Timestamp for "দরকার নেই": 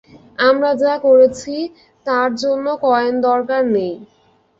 3.27-3.93